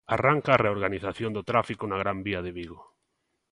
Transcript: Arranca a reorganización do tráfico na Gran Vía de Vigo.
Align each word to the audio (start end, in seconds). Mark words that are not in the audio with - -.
Arranca 0.15 0.49
a 0.53 0.61
reorganización 0.65 1.31
do 1.33 1.45
tráfico 1.49 1.83
na 1.87 1.97
Gran 2.01 2.17
Vía 2.27 2.41
de 2.45 2.51
Vigo. 2.57 2.79